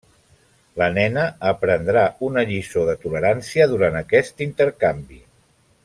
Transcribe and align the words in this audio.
La 0.81 0.85
nena 0.93 1.25
aprendrà 1.49 2.05
una 2.29 2.45
lliçó 2.53 2.87
de 2.89 2.97
tolerància 3.05 3.69
durant 3.75 4.01
aquest 4.03 4.43
intercanvi. 4.51 5.25